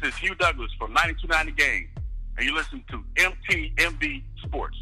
[0.00, 1.88] This is Hugh Douglas from 9290 Game,
[2.38, 4.78] and you listen to MTMV Sports.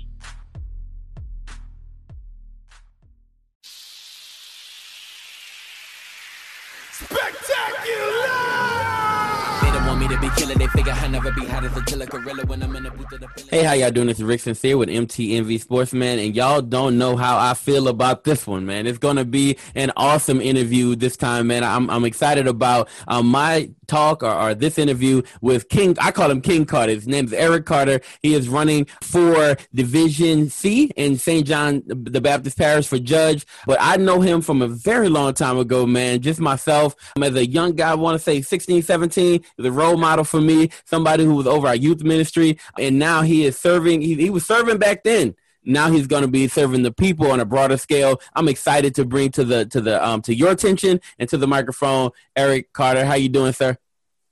[10.01, 10.55] me to be killer.
[10.55, 13.13] They figure I never be hot as a killer gorilla when I'm in the booth
[13.13, 14.07] of the Hey, how y'all doing?
[14.07, 18.25] This is Rick Sincere with MTMV Sportsman, and y'all don't know how I feel about
[18.25, 18.87] this one, man.
[18.87, 21.63] It's gonna be an awesome interview this time, man.
[21.65, 25.97] I'm I'm excited about um, my talk or, or, this interview with King.
[26.01, 26.93] I call him King Carter.
[26.93, 28.01] His name is Eric Carter.
[28.23, 31.47] He is running for Division C in St.
[31.47, 33.47] John the Baptist Parish for judge.
[33.67, 36.21] But I know him from a very long time ago, man.
[36.21, 39.97] Just myself, I'm as a young guy, I want to say 16, 17, the role
[39.97, 42.59] model for me, somebody who was over our youth ministry.
[42.79, 46.29] And now he is serving, he, he was serving back then now he's going to
[46.29, 48.21] be serving the people on a broader scale.
[48.35, 51.47] I'm excited to bring to the to the um to your attention and to the
[51.47, 53.05] microphone, Eric Carter.
[53.05, 53.77] How you doing, sir?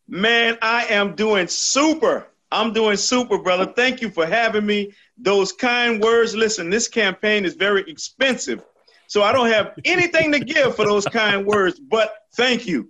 [0.08, 2.26] Man, I am doing super.
[2.50, 3.66] I'm doing super, brother.
[3.66, 4.94] Thank you for having me.
[5.18, 6.34] Those kind words.
[6.34, 8.64] Listen, this campaign is very expensive,
[9.06, 11.78] so I don't have anything to give for those kind words.
[11.78, 12.88] But thank you.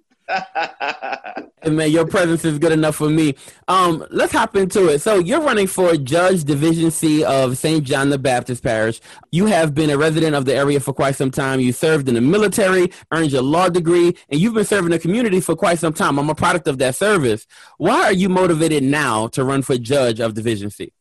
[1.66, 3.34] Man, your presence is good enough for me.
[3.66, 5.00] Um, let's hop into it.
[5.00, 7.84] So you're running for Judge Division C of St.
[7.84, 9.00] John the Baptist Parish.
[9.30, 11.60] You have been a resident of the area for quite some time.
[11.60, 15.40] You served in the military, earned your law degree, and you've been serving the community
[15.40, 16.18] for quite some time.
[16.18, 17.46] I'm a product of that service.
[17.78, 20.92] Why are you motivated now to run for Judge of Division C?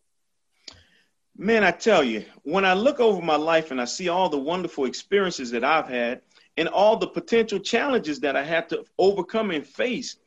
[1.39, 4.39] Man, I tell you, when I look over my life and I see all the
[4.39, 6.22] wonderful experiences that I've had,
[6.58, 10.17] and all the potential challenges that I had to overcome and face.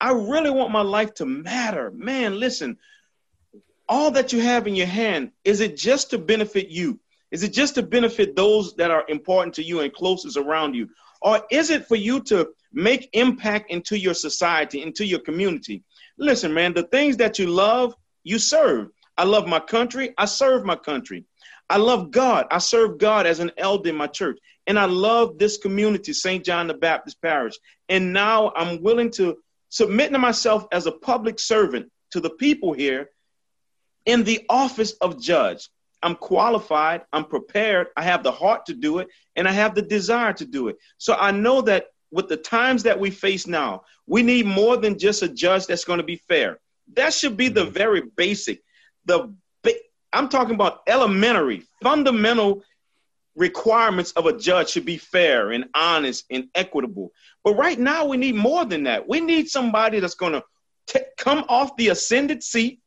[0.00, 1.90] I really want my life to matter.
[1.90, 2.78] Man, listen,
[3.88, 7.00] all that you have in your hand, is it just to benefit you?
[7.30, 10.88] Is it just to benefit those that are important to you and closest around you?
[11.20, 15.82] Or is it for you to make impact into your society, into your community?
[16.16, 18.90] Listen, man, the things that you love, you serve.
[19.16, 21.24] I love my country, I serve my country.
[21.70, 22.46] I love God.
[22.50, 24.38] I serve God as an elder in my church.
[24.68, 26.44] And I love this community, St.
[26.44, 27.54] John the Baptist Parish.
[27.88, 29.38] And now I'm willing to
[29.70, 33.10] submit to myself as a public servant to the people here
[34.06, 35.68] in the office of judge.
[36.02, 39.82] I'm qualified, I'm prepared, I have the heart to do it, and I have the
[39.82, 40.76] desire to do it.
[40.98, 44.98] So I know that with the times that we face now, we need more than
[44.98, 46.60] just a judge that's going to be fair.
[46.94, 47.72] That should be the mm-hmm.
[47.72, 48.62] very basic.
[49.06, 49.34] The
[50.12, 52.62] I'm talking about elementary, fundamental
[53.38, 57.12] requirements of a judge should be fair and honest and equitable.
[57.44, 59.08] But right now, we need more than that.
[59.08, 62.80] We need somebody that's going to come off the ascended seat,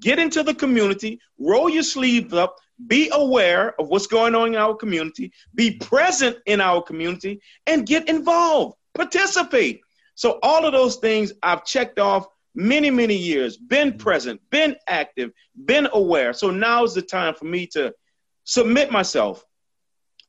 [0.00, 2.56] get into the community, roll your sleeves up,
[2.88, 7.86] be aware of what's going on in our community, be present in our community, and
[7.86, 9.80] get involved, participate.
[10.16, 15.30] So, all of those things I've checked off many, many years, been present, been active,
[15.64, 16.32] been aware.
[16.32, 17.94] So, now is the time for me to
[18.42, 19.44] submit myself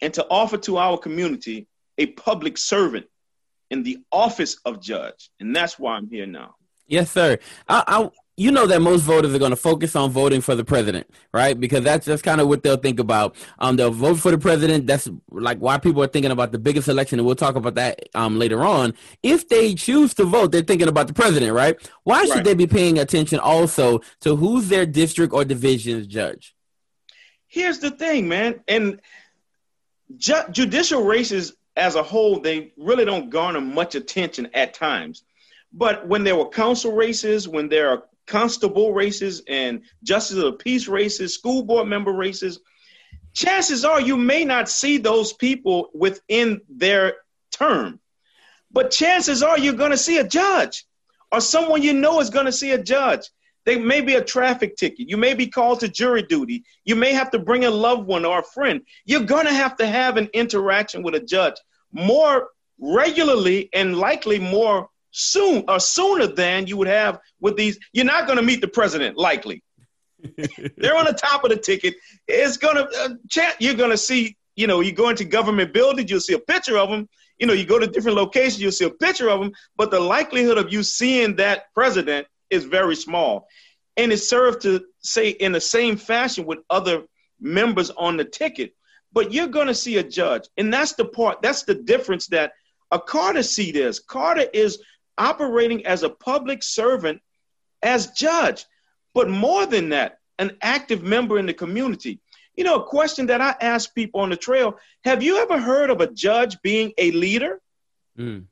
[0.01, 1.67] and to offer to our community
[1.97, 3.07] a public servant
[3.69, 5.29] in the office of judge.
[5.39, 6.55] And that's why I'm here now.
[6.87, 7.39] Yes, sir.
[7.67, 10.65] I, I you know that most voters are going to focus on voting for the
[10.65, 11.57] president, right?
[11.57, 13.35] Because that's just kind of what they'll think about.
[13.59, 14.87] Um, they'll vote for the president.
[14.87, 18.09] That's like why people are thinking about the biggest election, and we'll talk about that
[18.13, 18.93] um later on.
[19.23, 21.77] If they choose to vote, they're thinking about the president, right?
[22.03, 22.43] Why should right.
[22.43, 26.55] they be paying attention also to who's their district or division's judge?
[27.47, 28.99] Here's the thing, man, and
[30.17, 35.23] ju- judicial races as a whole, they really don't garner much attention at times.
[35.73, 40.53] But when there were council races, when there are constable races and justice of the
[40.53, 42.59] peace races, school board member races,
[43.33, 47.17] chances are you may not see those people within their
[47.51, 47.99] term.
[48.71, 50.85] But chances are you're going to see a judge
[51.31, 53.29] or someone you know is going to see a judge.
[53.65, 55.09] There may be a traffic ticket.
[55.09, 56.63] You may be called to jury duty.
[56.83, 58.81] You may have to bring a loved one or a friend.
[59.05, 61.55] You're going to have to have an interaction with a judge
[61.91, 62.49] more
[62.79, 67.79] regularly and likely more soon or sooner than you would have with these.
[67.93, 69.63] You're not going to meet the president, likely.
[70.77, 71.95] They're on the top of the ticket.
[72.27, 73.55] It's going to, uh, chat.
[73.59, 76.77] you're going to see, you know, you go into government buildings, you'll see a picture
[76.77, 77.07] of them.
[77.39, 79.99] You know, you go to different locations, you'll see a picture of them, but the
[79.99, 83.47] likelihood of you seeing that president is very small.
[83.97, 87.03] And it served to say in the same fashion with other
[87.39, 88.73] members on the ticket.
[89.13, 90.43] But you're going to see a judge.
[90.57, 92.53] And that's the part, that's the difference that
[92.91, 93.99] a Carter seat is.
[93.99, 94.79] Carter is
[95.17, 97.21] operating as a public servant
[97.81, 98.65] as judge.
[99.13, 102.19] But more than that, an active member in the community.
[102.55, 105.89] You know, a question that I ask people on the trail have you ever heard
[105.89, 107.61] of a judge being a leader?
[108.17, 108.45] Mm.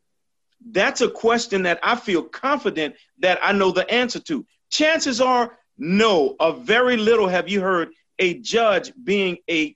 [0.70, 4.46] That's a question that I feel confident that I know the answer to.
[4.70, 7.90] Chances are, no, or very little have you heard
[8.20, 9.76] a judge being a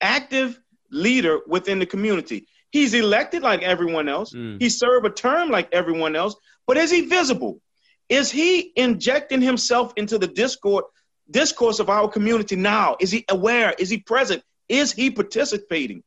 [0.00, 0.58] active
[0.90, 2.46] leader within the community.
[2.70, 4.32] He's elected like everyone else.
[4.32, 4.60] Mm.
[4.60, 6.36] He served a term like everyone else,
[6.66, 7.60] but is he visible?
[8.08, 10.84] Is he injecting himself into the discord
[11.30, 12.96] discourse of our community now?
[13.00, 13.74] Is he aware?
[13.78, 14.42] Is he present?
[14.68, 16.02] Is he participating?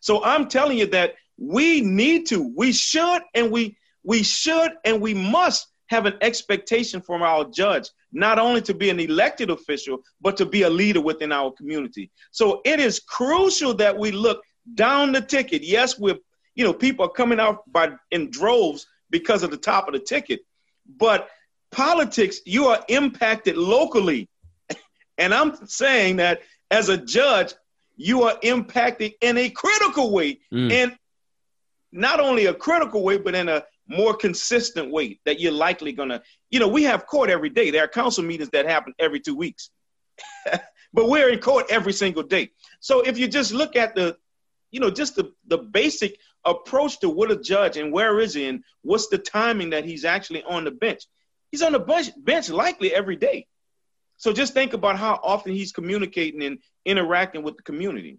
[0.00, 5.00] So I'm telling you that we need to, we should, and we we should and
[5.00, 9.98] we must have an expectation from our judge, not only to be an elected official,
[10.20, 12.10] but to be a leader within our community.
[12.30, 14.42] So it is crucial that we look
[14.74, 15.62] down the ticket.
[15.62, 16.18] Yes, we're,
[16.54, 20.00] you know, people are coming out by in droves because of the top of the
[20.00, 20.40] ticket,
[20.96, 21.28] but
[21.70, 24.28] politics, you are impacted locally.
[25.18, 26.40] and I'm saying that
[26.70, 27.54] as a judge,
[27.96, 30.40] you are impacted in a critical way.
[30.52, 30.72] Mm.
[30.72, 30.98] And
[31.92, 36.08] not only a critical way, but in a more consistent way that you're likely going
[36.08, 37.70] to, you know, we have court every day.
[37.70, 39.70] There are council meetings that happen every two weeks,
[40.92, 42.50] but we're in court every single day.
[42.80, 44.16] So if you just look at the,
[44.70, 48.48] you know, just the, the basic approach to what a judge and where is he
[48.48, 51.02] and what's the timing that he's actually on the bench.
[51.50, 53.46] He's on the bench, bench likely every day.
[54.16, 58.18] So just think about how often he's communicating and interacting with the community.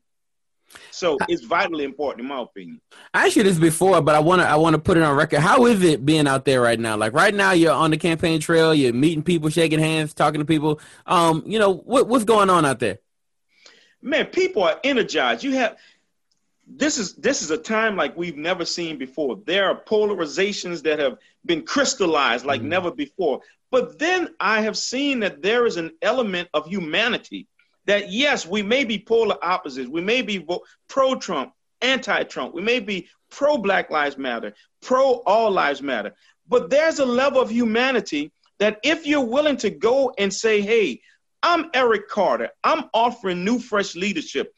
[0.92, 2.81] So it's vitally important, in my opinion.
[3.14, 5.16] I asked you this before, but I want to I want to put it on
[5.16, 5.40] record.
[5.40, 6.98] How is it being out there right now?
[6.98, 10.46] Like right now, you're on the campaign trail, you're meeting people, shaking hands, talking to
[10.46, 10.80] people.
[11.06, 13.00] Um, you know what what's going on out there?
[14.02, 15.44] Man, people are energized.
[15.44, 15.78] You have
[16.68, 19.40] this is this is a time like we've never seen before.
[19.46, 22.70] There are polarizations that have been crystallized like mm-hmm.
[22.70, 23.42] never before.
[23.72, 27.48] But then I have seen that there is an element of humanity
[27.88, 29.89] that yes, we may be polar opposites.
[29.89, 30.45] We may be
[30.88, 32.54] pro Trump, anti Trump.
[32.54, 36.13] We may be pro Black Lives Matter, pro All Lives Matter.
[36.48, 41.01] But there's a level of humanity that if you're willing to go and say, hey,
[41.44, 44.54] I'm Eric Carter, I'm offering new, fresh leadership.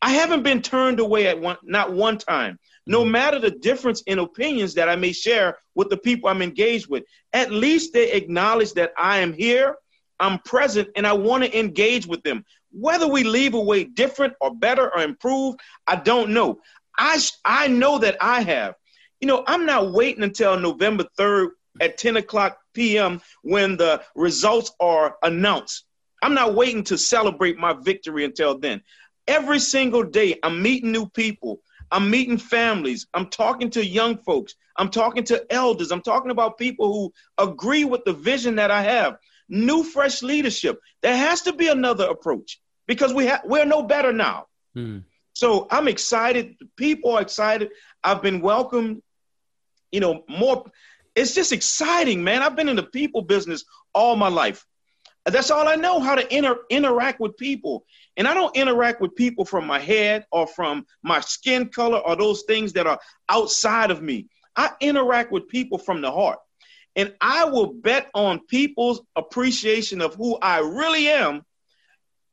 [0.00, 2.58] I haven't been turned away at one, not one time.
[2.86, 3.12] No mm-hmm.
[3.12, 7.04] matter the difference in opinions that I may share with the people I'm engaged with,
[7.32, 9.76] at least they acknowledge that I am here,
[10.18, 12.44] I'm present, and I want to engage with them.
[12.72, 16.60] Whether we leave away different or better or improved, I don't know.
[16.96, 18.74] I, I know that I have.
[19.20, 23.20] You know, I'm not waiting until November 3rd at 10 o'clock p.m.
[23.42, 25.84] when the results are announced.
[26.22, 28.82] I'm not waiting to celebrate my victory until then.
[29.26, 31.60] Every single day, I'm meeting new people.
[31.90, 33.06] I'm meeting families.
[33.14, 34.54] I'm talking to young folks.
[34.76, 35.90] I'm talking to elders.
[35.90, 39.18] I'm talking about people who agree with the vision that I have.
[39.52, 40.80] New, fresh leadership.
[41.02, 44.46] There has to be another approach because we have we're no better now.
[44.74, 45.04] Mm.
[45.34, 46.56] So I'm excited.
[46.76, 47.70] People are excited.
[48.02, 49.02] I've been welcomed.
[49.90, 50.64] You know, more.
[51.14, 52.42] It's just exciting, man.
[52.42, 54.64] I've been in the people business all my life.
[55.26, 57.84] That's all I know how to inter- interact with people.
[58.16, 62.16] And I don't interact with people from my head or from my skin color or
[62.16, 62.98] those things that are
[63.28, 64.28] outside of me.
[64.56, 66.38] I interact with people from the heart.
[66.94, 71.44] And I will bet on people's appreciation of who I really am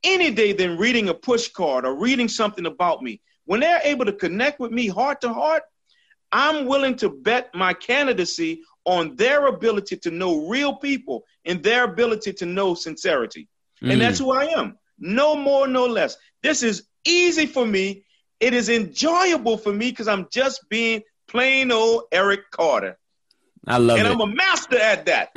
[0.02, 3.20] any day than reading a push card or reading something about me.
[3.46, 5.62] When they're able to connect with me heart to heart,
[6.32, 11.84] I'm willing to bet my candidacy on their ability to know real people and their
[11.84, 13.48] ability to know sincerity.
[13.82, 13.92] Mm.
[13.92, 14.78] And that's who I am.
[14.98, 16.16] No more, no less.
[16.42, 18.04] This is easy for me.
[18.38, 22.98] It is enjoyable for me because I'm just being plain old Eric Carter.
[23.66, 24.10] I love and it.
[24.10, 25.30] And I'm a master at that.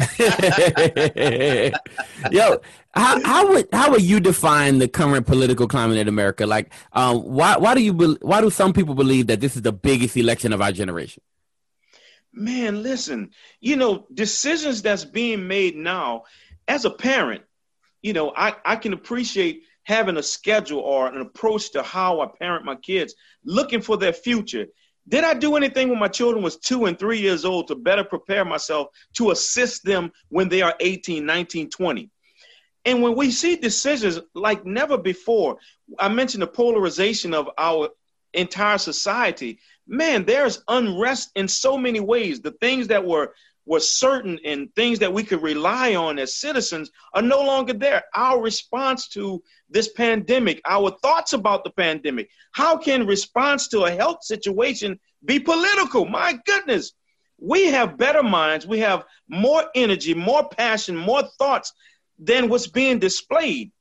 [2.32, 2.62] Yo,
[2.94, 6.46] how how would how would you define the current political climate in America?
[6.46, 9.62] Like, um, why why do you be, why do some people believe that this is
[9.62, 11.22] the biggest election of our generation?
[12.32, 16.24] Man, listen, you know, decisions that's being made now,
[16.68, 17.44] as a parent,
[18.02, 22.28] you know, I, I can appreciate having a schedule or an approach to how I
[22.40, 23.14] parent my kids,
[23.44, 24.68] looking for their future.
[25.08, 28.04] Did I do anything when my children was two and three years old to better
[28.04, 32.10] prepare myself to assist them when they are 18, 19, 20?
[32.86, 35.58] And when we see decisions like never before,
[36.00, 37.90] I mentioned the polarization of our
[38.34, 39.60] entire society.
[39.88, 42.42] Man, there's unrest in so many ways.
[42.42, 43.34] The things that were
[43.66, 48.04] were certain and things that we could rely on as citizens are no longer there.
[48.14, 53.92] Our response to this pandemic, our thoughts about the pandemic, how can response to a
[53.92, 56.06] health situation be political?
[56.06, 56.94] My goodness.
[57.40, 61.74] We have better minds, we have more energy, more passion, more thoughts
[62.18, 63.72] than what's being displayed.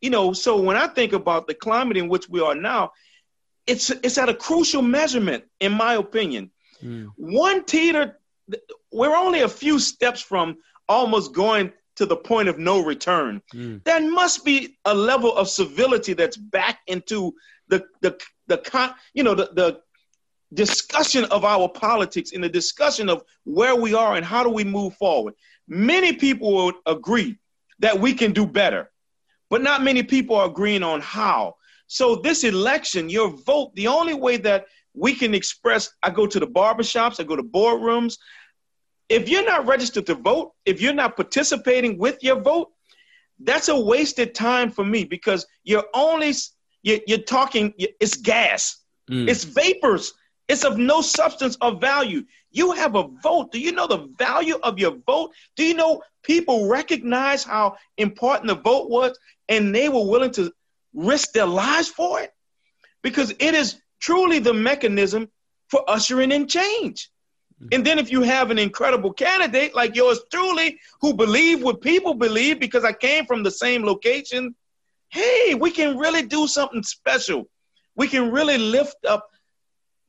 [0.00, 2.92] You know, so when I think about the climate in which we are now,
[3.66, 6.50] it's it's at a crucial measurement, in my opinion.
[6.82, 7.08] Mm.
[7.16, 8.17] One teeter,
[8.92, 10.56] we're only a few steps from
[10.88, 13.42] almost going to the point of no return.
[13.52, 13.82] Mm.
[13.84, 17.34] There must be a level of civility that's back into
[17.68, 19.80] the the the con, you know the the
[20.54, 24.64] discussion of our politics in the discussion of where we are and how do we
[24.64, 25.34] move forward.
[25.66, 27.36] Many people would agree
[27.80, 28.90] that we can do better,
[29.50, 31.56] but not many people are agreeing on how.
[31.86, 36.40] So this election, your vote, the only way that we can express, I go to
[36.40, 38.18] the barbershops, I go to boardrooms.
[39.08, 42.70] If you're not registered to vote, if you're not participating with your vote,
[43.40, 46.34] that's a wasted time for me because you're only
[46.82, 47.74] you're, you're talking.
[47.78, 48.82] It's gas.
[49.10, 49.28] Mm.
[49.28, 50.12] It's vapors.
[50.48, 52.24] It's of no substance of value.
[52.50, 53.52] You have a vote.
[53.52, 55.32] Do you know the value of your vote?
[55.56, 60.52] Do you know people recognize how important the vote was and they were willing to
[60.94, 62.32] risk their lives for it?
[63.02, 65.28] Because it is truly the mechanism
[65.68, 67.10] for ushering in change.
[67.72, 72.14] And then if you have an incredible candidate like yours truly, who believe what people
[72.14, 74.54] believe because I came from the same location,
[75.10, 77.48] hey, we can really do something special.
[77.96, 79.28] We can really lift up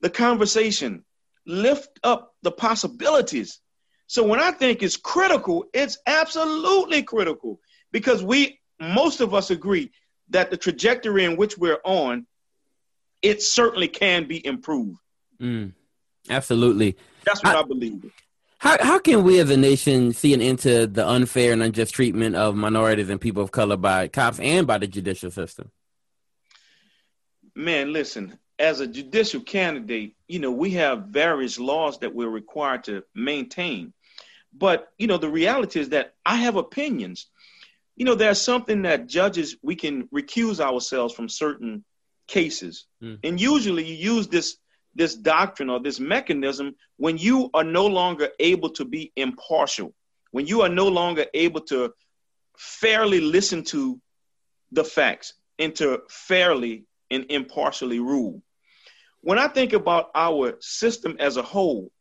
[0.01, 1.03] the conversation,
[1.45, 3.59] lift up the possibilities.
[4.07, 7.59] So when I think it's critical, it's absolutely critical
[7.91, 9.91] because we, most of us agree
[10.29, 12.25] that the trajectory in which we're on
[13.21, 14.97] it certainly can be improved.
[15.41, 15.73] Mm,
[16.29, 16.95] absolutely.
[17.25, 18.11] That's what I, I believe.
[18.59, 21.93] How how can we as a nation see an end to the unfair and unjust
[21.93, 25.71] treatment of minorities and people of color by cops and by the judicial system?
[27.55, 32.83] Man, listen, as a judicial candidate, you know, we have various laws that we're required
[32.85, 33.93] to maintain.
[34.53, 37.27] But, you know, the reality is that I have opinions.
[37.95, 41.85] You know, there's something that judges, we can recuse ourselves from certain
[42.27, 42.85] cases.
[43.01, 43.19] Mm.
[43.23, 44.57] And usually you use this
[44.95, 49.93] this doctrine or this mechanism when you are no longer able to be impartial,
[50.31, 51.93] when you are no longer able to
[52.57, 53.99] fairly listen to
[54.71, 58.41] the facts and to fairly and impartially rule.
[59.21, 61.91] When I think about our system as a whole,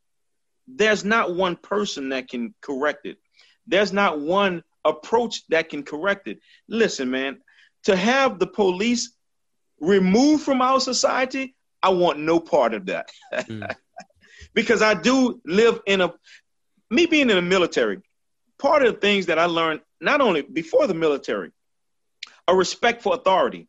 [0.67, 3.19] there's not one person that can correct it.
[3.67, 6.39] There's not one approach that can correct it.
[6.69, 7.39] Listen, man,
[7.85, 9.13] to have the police
[9.81, 13.11] removed from our society, I want no part of that.
[13.33, 13.71] mm.
[14.55, 16.13] because I do live in a,
[16.91, 18.01] me being in the military,
[18.59, 21.53] part of the things that I learned, not only before the military,
[22.47, 23.69] a respect for authority,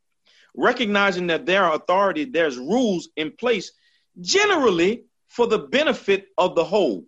[0.55, 3.71] recognizing that there are authority, there's rules in place
[4.19, 7.05] generally for the benefit of the whole.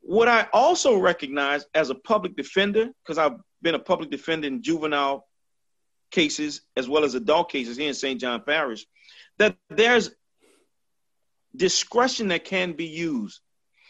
[0.00, 4.62] What I also recognize as a public defender, because I've been a public defender in
[4.62, 5.26] juvenile
[6.10, 8.20] cases as well as adult cases here in St.
[8.20, 8.86] John Parish,
[9.38, 10.10] that there's
[11.56, 13.40] discretion that can be used.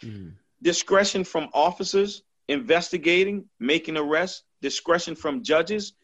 [0.03, 0.35] Mm.
[0.63, 5.95] Discretion from officers investigating, making arrests, discretion from judges,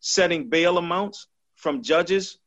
[0.00, 1.26] setting bail amounts,
[1.56, 2.38] from judges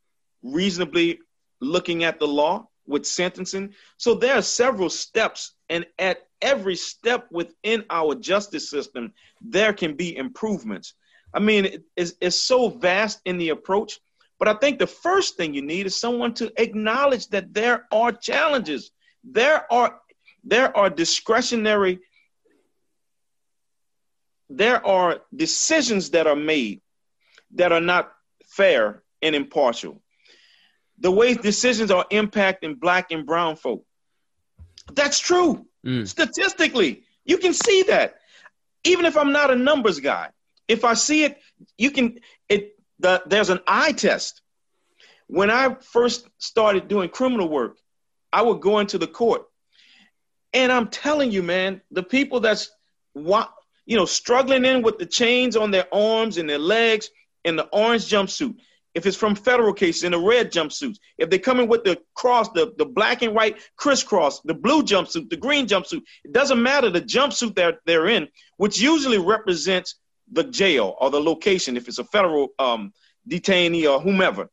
[0.44, 1.20] reasonably
[1.60, 3.74] looking at the law with sentencing.
[3.98, 9.96] So there are several steps, and at every step within our justice system, there can
[9.96, 10.94] be improvements.
[11.34, 14.00] I mean, it's, it's so vast in the approach.
[14.42, 18.12] But I think the first thing you need is someone to acknowledge that there are
[18.12, 18.90] challenges.
[19.24, 20.00] There are
[20.44, 22.00] there are discretionary
[24.50, 26.82] there are decisions that are made
[27.52, 28.12] that are not
[28.48, 30.02] fair and impartial.
[30.98, 33.86] The way decisions are impacting black and brown folk.
[34.92, 35.68] That's true.
[35.86, 36.08] Mm.
[36.08, 38.16] Statistically, you can see that.
[38.86, 40.30] Even if I'm not a numbers guy,
[40.68, 41.38] if I see it,
[41.78, 42.20] you can.
[42.50, 44.42] It the, there's an eye test.
[45.28, 47.78] When I first started doing criminal work,
[48.34, 49.44] I would go into the court,
[50.54, 52.70] and I'm telling you, man, the people that's
[53.16, 57.10] you know struggling in with the chains on their arms and their legs
[57.44, 58.56] in the orange jumpsuit.
[58.94, 61.98] If it's from federal cases in the red jumpsuits, if they come in with the
[62.14, 66.62] cross, the, the black and white crisscross, the blue jumpsuit, the green jumpsuit, it doesn't
[66.62, 68.28] matter the jumpsuit that they're in,
[68.58, 69.96] which usually represents
[70.32, 72.94] the jail or the location if it's a federal um,
[73.30, 74.50] detainee or whomever.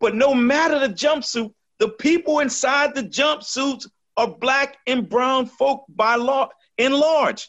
[0.00, 5.84] But no matter the jumpsuit, the people inside the jumpsuits are black and brown folk
[5.88, 7.48] by law in large.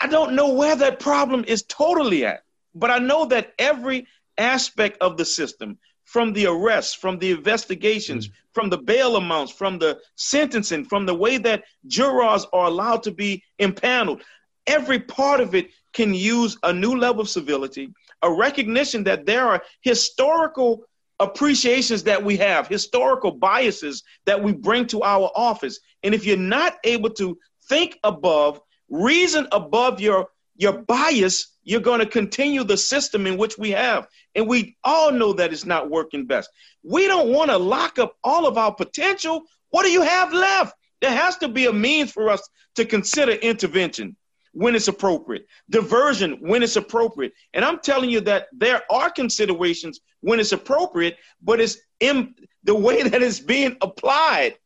[0.00, 2.40] I don't know where that problem is totally at,
[2.74, 8.28] but I know that every aspect of the system, from the arrests, from the investigations,
[8.28, 8.32] mm.
[8.52, 13.10] from the bail amounts, from the sentencing, from the way that jurors are allowed to
[13.10, 14.22] be impaneled,
[14.66, 17.90] every part of it can use a new level of civility,
[18.22, 20.84] a recognition that there are historical
[21.18, 25.80] appreciations that we have, historical biases that we bring to our office.
[26.02, 27.38] And if you're not able to
[27.70, 28.60] think above,
[28.90, 34.06] reason above your your bias, you're going to continue the system in which we have.
[34.34, 36.48] And we all know that it's not working best.
[36.82, 39.44] We don't want to lock up all of our potential.
[39.68, 40.74] What do you have left?
[41.02, 44.16] There has to be a means for us to consider intervention
[44.56, 47.34] when it's appropriate, diversion when it's appropriate.
[47.52, 52.34] And I'm telling you that there are considerations when it's appropriate, but it's in
[52.64, 54.56] the way that it's being applied.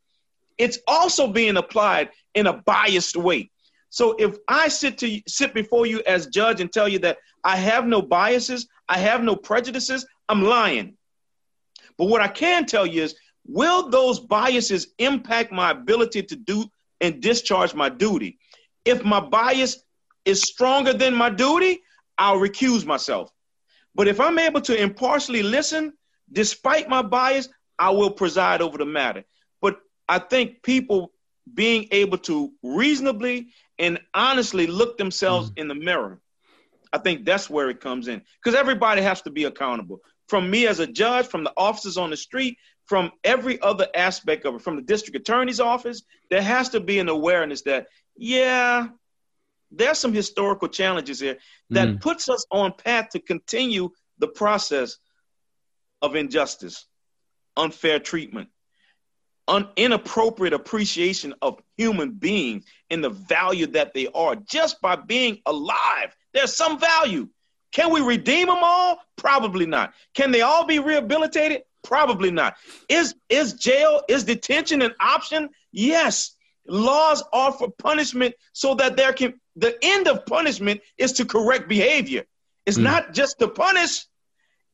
[0.58, 3.50] It's also being applied in a biased way.
[3.88, 7.56] So if I sit to sit before you as judge and tell you that I
[7.56, 10.96] have no biases, I have no prejudices, I'm lying.
[11.98, 16.66] But what I can tell you is will those biases impact my ability to do
[17.00, 18.38] and discharge my duty?
[18.84, 19.82] If my bias
[20.24, 21.80] is stronger than my duty,
[22.18, 23.30] I'll recuse myself.
[23.94, 25.92] But if I'm able to impartially listen,
[26.32, 29.24] despite my bias, I will preside over the matter.
[29.60, 31.12] But I think people
[31.52, 35.60] being able to reasonably and honestly look themselves mm-hmm.
[35.60, 36.20] in the mirror,
[36.92, 38.22] I think that's where it comes in.
[38.42, 40.00] Because everybody has to be accountable.
[40.28, 44.44] From me as a judge, from the officers on the street, from every other aspect
[44.44, 47.86] of it, from the district attorney's office, there has to be an awareness that,
[48.20, 48.88] yeah,
[49.70, 51.38] there's some historical challenges here
[51.70, 52.00] that mm.
[52.00, 54.98] puts us on path to continue the process
[56.02, 56.84] of injustice,
[57.56, 58.50] unfair treatment,
[59.48, 65.38] un- inappropriate appreciation of human beings and the value that they are just by being
[65.46, 66.14] alive.
[66.34, 67.26] There's some value.
[67.72, 68.98] Can we redeem them all?
[69.16, 69.94] Probably not.
[70.12, 71.62] Can they all be rehabilitated?
[71.82, 72.56] Probably not.
[72.90, 75.48] Is is jail, is detention an option?
[75.72, 76.36] Yes.
[76.66, 81.68] Laws are for punishment so that there can the end of punishment is to correct
[81.68, 82.24] behavior.
[82.66, 82.82] It's mm.
[82.82, 84.06] not just to punish,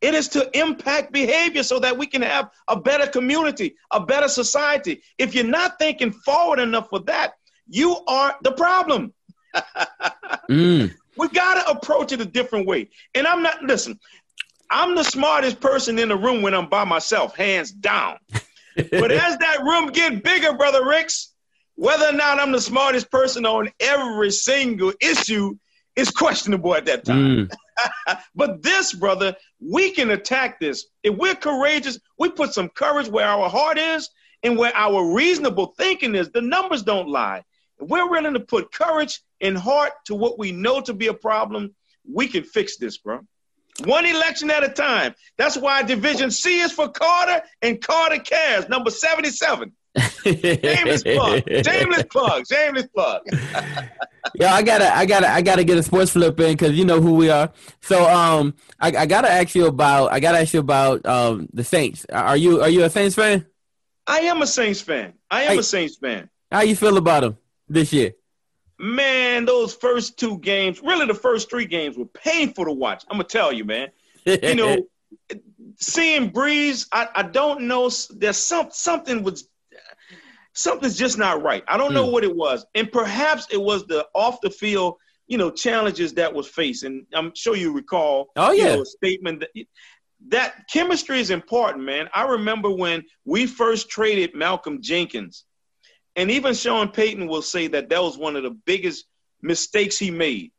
[0.00, 4.28] it is to impact behavior so that we can have a better community, a better
[4.28, 5.02] society.
[5.18, 7.32] If you're not thinking forward enough for that,
[7.68, 9.14] you are the problem.
[10.50, 10.94] mm.
[11.16, 12.90] We got to approach it a different way.
[13.14, 13.98] And I'm not, listen,
[14.70, 18.18] I'm the smartest person in the room when I'm by myself, hands down.
[18.76, 21.32] but as that room get bigger, Brother Ricks,
[21.76, 25.56] whether or not I'm the smartest person on every single issue
[25.94, 27.48] is questionable at that time.
[27.48, 28.18] Mm.
[28.34, 30.86] but this, brother, we can attack this.
[31.02, 34.08] If we're courageous, we put some courage where our heart is
[34.42, 36.30] and where our reasonable thinking is.
[36.30, 37.44] The numbers don't lie.
[37.80, 41.14] If we're willing to put courage and heart to what we know to be a
[41.14, 41.74] problem,
[42.10, 43.20] we can fix this, bro.
[43.84, 45.14] One election at a time.
[45.36, 48.68] That's why Division C is for Carter and Carter cares.
[48.68, 51.42] Number 77 shameless plug.
[51.64, 52.44] Shameless plug.
[52.46, 53.22] Shameless plug.
[54.34, 57.00] yeah, I gotta, I gotta, I gotta get a sports flip in because you know
[57.00, 57.52] who we are.
[57.82, 61.64] So, um, I, I, gotta ask you about, I gotta ask you about um the
[61.64, 62.06] Saints.
[62.12, 63.46] Are you, are you a Saints fan?
[64.06, 65.14] I am a Saints fan.
[65.30, 66.28] I am a Saints fan.
[66.50, 68.12] How you feel about them this year?
[68.78, 73.04] Man, those first two games, really the first three games, were painful to watch.
[73.10, 73.88] I'm gonna tell you, man.
[74.24, 74.86] You know,
[75.78, 77.90] seeing Brees, I, I don't know.
[78.10, 79.48] There's some something was
[80.56, 81.62] something's just not right.
[81.68, 82.12] I don't know mm.
[82.12, 82.64] what it was.
[82.74, 84.96] And perhaps it was the off the field,
[85.28, 86.82] you know, challenges that was faced.
[86.82, 88.70] And I'm sure you recall oh, yeah.
[88.70, 89.50] You know, statement that,
[90.28, 92.08] that chemistry is important, man.
[92.14, 95.44] I remember when we first traded Malcolm Jenkins,
[96.16, 99.06] and even Sean Payton will say that that was one of the biggest
[99.42, 100.50] mistakes he made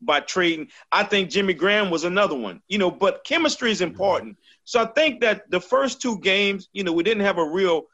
[0.00, 0.68] by trading.
[0.90, 4.38] I think Jimmy Graham was another one, you know, but chemistry is important.
[4.64, 7.84] So I think that the first two games, you know, we didn't have a real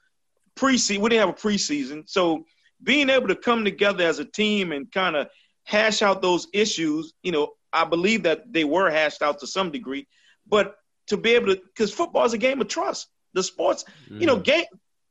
[0.57, 1.01] preseason.
[1.01, 2.44] We didn't have a preseason, so
[2.83, 5.29] being able to come together as a team and kind of
[5.64, 9.70] hash out those issues, you know, I believe that they were hashed out to some
[9.70, 10.07] degree,
[10.46, 10.77] but
[11.09, 13.09] to be able to, because football is a game of trust.
[13.33, 14.20] The sports, mm.
[14.20, 14.44] you know, mm.
[14.44, 14.64] game,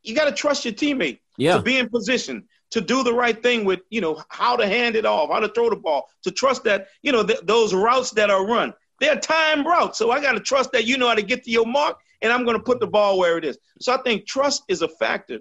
[0.03, 1.57] you got to trust your teammate yeah.
[1.57, 4.95] to be in position to do the right thing with, you know, how to hand
[4.95, 8.11] it off, how to throw the ball, to trust that, you know, th- those routes
[8.11, 9.97] that are run, they're time routes.
[9.97, 12.31] So I got to trust that you know how to get to your mark and
[12.31, 13.57] I'm going to put the ball where it is.
[13.79, 15.39] So I think trust is a factor.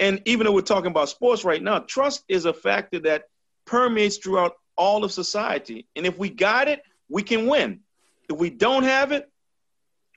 [0.00, 3.24] And even though we're talking about sports right now, trust is a factor that
[3.64, 5.86] permeates throughout all of society.
[5.96, 7.80] And if we got it, we can win.
[8.28, 9.28] If we don't have it,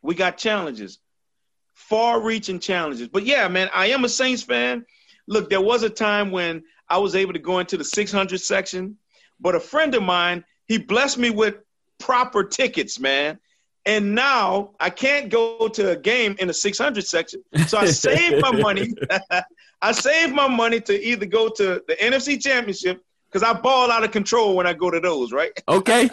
[0.03, 0.99] we got challenges,
[1.73, 3.07] far reaching challenges.
[3.07, 4.85] But yeah, man, I am a Saints fan.
[5.27, 8.97] Look, there was a time when I was able to go into the 600 section,
[9.39, 11.55] but a friend of mine, he blessed me with
[11.99, 13.39] proper tickets, man.
[13.85, 17.43] And now I can't go to a game in the 600 section.
[17.67, 18.93] So I saved my money.
[19.81, 24.03] I saved my money to either go to the NFC Championship because I ball out
[24.03, 25.51] of control when I go to those, right?
[25.67, 26.09] Okay.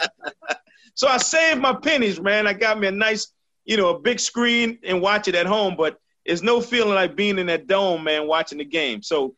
[0.95, 2.47] so I saved my pennies, man.
[2.47, 3.33] I got me a nice,
[3.65, 7.17] you know, a big screen and watch it at home, but it's no feeling like
[7.17, 9.03] being in that dome, man, watching the game.
[9.03, 9.35] So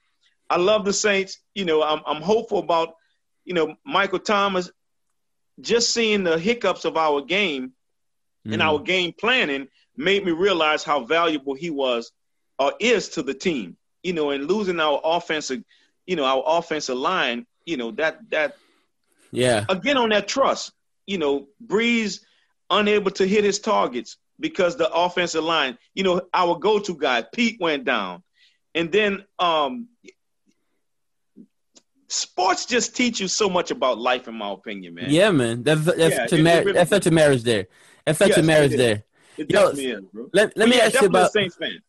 [0.51, 1.39] I love the Saints.
[1.55, 2.95] You know, I'm, I'm hopeful about,
[3.45, 4.71] you know, Michael Thomas.
[5.61, 8.55] Just seeing the hiccups of our game mm-hmm.
[8.55, 12.11] and our game planning made me realize how valuable he was
[12.59, 13.77] or is to the team.
[14.03, 15.63] You know, and losing our offensive,
[16.07, 18.57] you know, our offensive line, you know, that that
[19.31, 19.65] yeah.
[19.69, 20.73] Again on that trust,
[21.07, 22.21] you know, Brees
[22.69, 27.61] unable to hit his targets because the offensive line, you know, our go-to guy, Peat
[27.61, 28.23] went down.
[28.75, 29.89] And then um
[32.09, 35.07] sports just teach you so much about life, in my opinion, man.
[35.09, 35.63] Yeah, man.
[35.63, 37.69] That's that's, yeah, mar- really that's such a marriage there.
[38.05, 39.05] That's such yes, a marriage there.
[39.39, 40.31] It definitely you know, is, bro.
[40.33, 41.81] Let, let me ask you about Saints fan.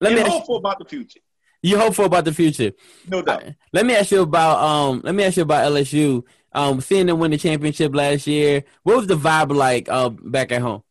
[0.00, 1.20] Let and me hopeful ask, about the future.
[1.62, 2.72] You hopeful about the future?
[3.08, 3.44] No doubt.
[3.72, 5.00] let me ask you about um.
[5.04, 6.24] Let me ask you about LSU.
[6.52, 10.50] Um, seeing them win the championship last year, what was the vibe like uh, back
[10.50, 10.82] at home?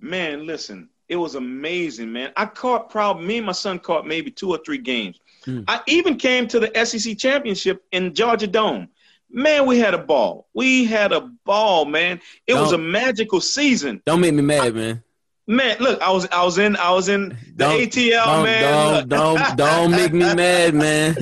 [0.00, 2.32] Man, listen, it was amazing, man.
[2.36, 5.18] I caught probably me and my son caught maybe two or three games.
[5.46, 5.64] Mm.
[5.66, 8.88] I even came to the SEC championship in Georgia Dome.
[9.30, 10.46] Man, we had a ball.
[10.54, 12.20] We had a ball, man.
[12.46, 14.02] It don't, was a magical season.
[14.06, 15.02] Don't make me mad, I, man.
[15.50, 19.08] Man, look, I was I was in I was in the don't, ATL, don't, man.
[19.08, 21.16] Don't don't don't make me mad, man.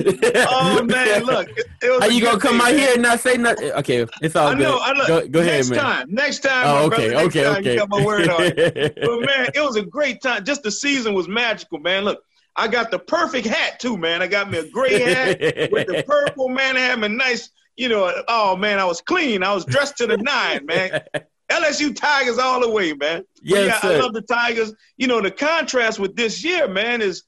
[0.49, 1.47] oh man, look.
[1.81, 3.71] It, How you gonna come out here and not say nothing?
[3.71, 4.63] Okay, it's all I good.
[4.63, 5.07] Know, I know.
[5.07, 5.79] Go, go ahead, next man.
[5.79, 7.71] Time, next time, oh, okay, brother, okay, okay.
[7.71, 8.95] You got my word on it.
[9.01, 10.43] but man, it was a great time.
[10.43, 12.03] Just the season was magical, man.
[12.03, 12.21] Look,
[12.57, 14.21] I got the perfect hat too, man.
[14.21, 16.75] I got me a gray hat with the purple, man.
[16.75, 18.11] I had me nice, you know.
[18.27, 19.41] Oh man, I was clean.
[19.41, 20.99] I was dressed to the nine, man.
[21.49, 23.23] LSU Tigers all the way, man.
[23.41, 24.73] Yes, yeah, I love the Tigers.
[24.97, 27.23] You know, the contrast with this year, man, is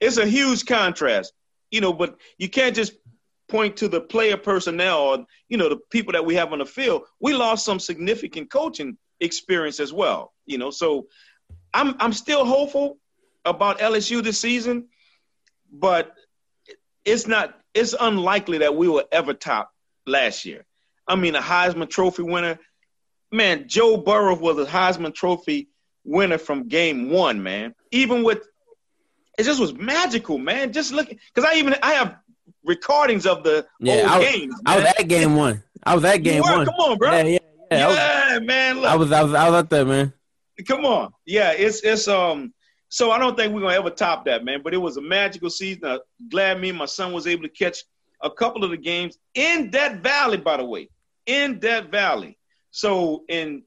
[0.00, 1.32] it's a huge contrast.
[1.70, 2.94] You know, but you can't just
[3.48, 6.66] point to the player personnel or you know the people that we have on the
[6.66, 7.02] field.
[7.20, 10.32] We lost some significant coaching experience as well.
[10.46, 11.06] You know, so
[11.72, 12.98] I'm I'm still hopeful
[13.44, 14.88] about LSU this season,
[15.72, 16.12] but
[17.04, 17.56] it's not.
[17.72, 19.70] It's unlikely that we will ever top
[20.06, 20.64] last year.
[21.06, 22.58] I mean, a Heisman Trophy winner
[23.32, 25.68] man, Joe Burrow was a Heisman Trophy
[26.04, 27.74] winner from game one, man.
[27.90, 28.46] Even with
[29.38, 30.72] it just was magical, man.
[30.72, 32.16] Just look because I even I have
[32.64, 34.54] recordings of the yeah, old I was, games.
[34.66, 35.62] I was at game one.
[35.84, 36.66] I was at game one.
[36.66, 37.12] Come on, bro.
[37.12, 37.38] Yeah, yeah,
[37.70, 37.78] yeah.
[37.88, 38.76] yeah was, man.
[38.80, 38.90] Look.
[38.90, 40.12] I was I was I was out there, man.
[40.66, 41.12] Come on.
[41.24, 42.52] Yeah, it's it's um
[42.88, 44.62] so I don't think we're gonna ever top that, man.
[44.62, 45.84] But it was a magical season.
[45.84, 47.78] I'm glad me and my son was able to catch
[48.20, 50.90] a couple of the games in that valley, by the way.
[51.26, 52.36] In that valley.
[52.70, 53.62] So, and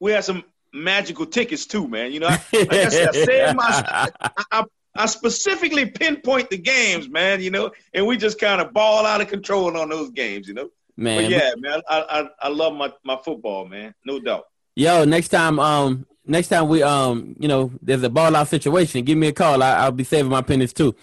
[0.00, 2.12] we had some magical tickets too, man.
[2.12, 4.10] You know, like I said, I, my,
[4.50, 4.64] I,
[4.96, 7.40] I, specifically pinpoint the games, man.
[7.40, 10.48] You know, and we just kind of ball out of control on those games.
[10.48, 11.22] You know, man.
[11.22, 13.94] But yeah, man, I, I I love my my football, man.
[14.04, 14.44] No doubt.
[14.76, 19.04] Yo, next time, um, next time we um, you know, there's a ball out situation,
[19.04, 19.62] give me a call.
[19.62, 20.94] I, I'll be saving my pennies too.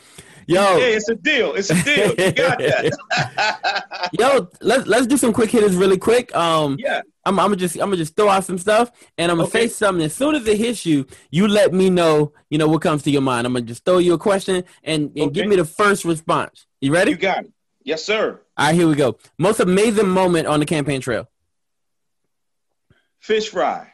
[0.48, 1.54] Yo, it's a deal.
[1.54, 2.10] It's a deal.
[2.10, 4.10] You got that.
[4.20, 6.36] Yo, let's let's do some quick hitters really quick.
[6.36, 7.02] Um, yeah.
[7.26, 9.68] I'm, I'm gonna just I'm gonna just throw out some stuff, and I'm gonna okay.
[9.68, 10.04] say something.
[10.04, 12.34] As soon as it hits you, you let me know.
[12.50, 13.46] You know what comes to your mind.
[13.46, 15.30] I'm gonna just throw you a question and, and okay.
[15.30, 16.66] give me the first response.
[16.80, 17.12] You ready?
[17.12, 17.52] You got it.
[17.84, 18.42] Yes, sir.
[18.58, 19.18] All right, here we go.
[19.38, 21.28] Most amazing moment on the campaign trail.
[23.20, 23.92] Fish fry.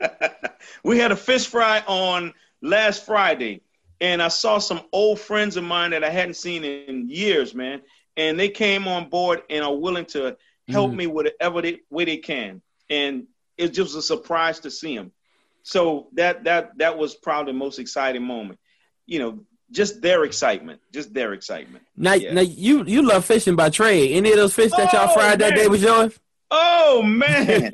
[0.84, 3.62] we had a fish fry on last Friday,
[4.00, 7.82] and I saw some old friends of mine that I hadn't seen in years, man.
[8.16, 10.36] And they came on board and are willing to
[10.68, 12.60] help mm me whatever they, way they can.
[12.90, 15.12] And it's just a surprise to see them.
[15.62, 18.58] So that that that was probably the most exciting moment.
[19.06, 21.84] You know, just their excitement, just their excitement.
[21.96, 22.32] Now, yeah.
[22.32, 24.12] now you you love fishing by trade.
[24.12, 25.50] Any of those fish that y'all oh, fried man.
[25.50, 26.18] that day was yours?
[26.50, 27.70] Oh man!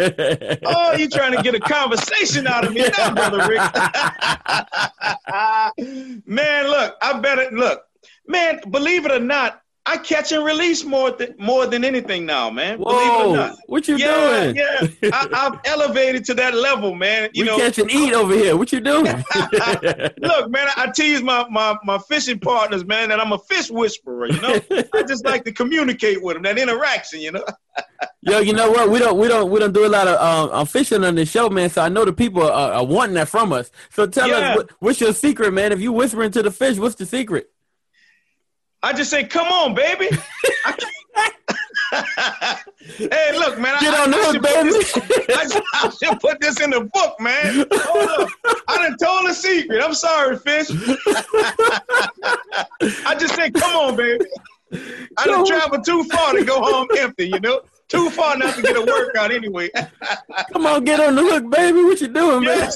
[0.65, 3.61] oh, you trying to get a conversation out of me now, brother Rick?
[6.27, 7.83] man, look, I better look,
[8.27, 8.61] man.
[8.71, 12.79] Believe it or not, I catch and release more than more than anything now, man.
[12.79, 13.59] Whoa, Believe it or not.
[13.67, 14.57] What you yeah, doing?
[14.57, 17.31] Yeah, I, have elevated to that level, man.
[17.35, 18.57] You we know, catch and eat over here.
[18.57, 19.07] What you doing?
[19.35, 23.71] Look, man, I, I tease my, my my fishing partners, man, that I'm a fish
[23.71, 24.27] whisperer.
[24.27, 24.61] You know,
[24.95, 26.45] I just like to communicate with them.
[26.45, 27.45] That interaction, you know.
[28.21, 28.89] Yo, you know what?
[28.89, 31.49] We don't we don't we don't do a lot of um, fishing on the show,
[31.49, 31.71] man.
[31.71, 33.73] So I know the people are, are wanting that from us.
[33.91, 34.37] So tell yeah.
[34.37, 35.73] us what, what's your secret, man?
[35.73, 37.52] If you whispering to the fish, what's the secret?
[38.83, 40.09] I just say, "Come on, baby."
[42.97, 43.77] hey, look, man.
[43.81, 44.71] Get I, on I, I baby.
[44.71, 47.67] This, I, I, should put this in the book, man.
[47.71, 48.31] Hold up.
[48.69, 49.83] I done told a secret.
[49.83, 50.71] I'm sorry, fish.
[53.05, 54.25] I just say, "Come on, baby."
[55.19, 57.61] I done traveled too far to go home empty, you know.
[57.89, 59.69] Too far not to get a workout anyway.
[60.51, 61.83] Come on, get on the hook, baby.
[61.83, 62.71] What you doing, man?